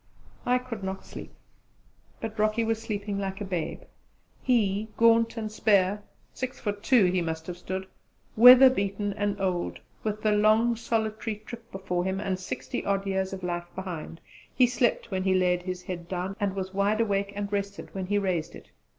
I 0.47 0.57
could 0.57 0.83
not 0.83 1.05
sleep; 1.05 1.31
but 2.19 2.39
Rocky 2.39 2.63
was 2.63 2.81
sleeping 2.81 3.19
like 3.19 3.39
a 3.39 3.45
babe. 3.45 3.81
He, 4.41 4.87
gaunt 4.97 5.37
and 5.37 5.51
spare 5.51 6.01
6 6.33 6.59
ft. 6.59 6.81
2 6.81 7.05
he 7.05 7.21
must 7.21 7.45
have 7.45 7.55
stood 7.55 7.85
weather 8.35 8.71
beaten 8.71 9.13
and 9.13 9.39
old, 9.39 9.79
with 10.03 10.23
the 10.23 10.31
long 10.31 10.75
solitary 10.75 11.35
trip 11.45 11.71
before 11.71 12.03
him 12.03 12.19
and 12.19 12.39
sixty 12.39 12.83
odd 12.83 13.05
years 13.05 13.31
of 13.31 13.43
life 13.43 13.67
behind, 13.75 14.19
he 14.55 14.65
slept 14.65 15.11
when 15.11 15.21
he 15.21 15.35
laid 15.35 15.61
his 15.61 15.83
head 15.83 16.07
down, 16.07 16.35
and 16.39 16.55
was 16.55 16.73
wide 16.73 16.99
awake 16.99 17.31
and 17.35 17.53
rested 17.53 17.93
when 17.93 18.07
he 18.07 18.17
raised 18.17 18.55
it. 18.55 18.69